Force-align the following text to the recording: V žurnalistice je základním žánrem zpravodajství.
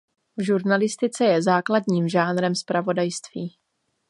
V 0.37 0.43
žurnalistice 0.43 1.23
je 1.25 1.41
základním 1.43 2.09
žánrem 2.09 2.55
zpravodajství. 2.55 3.57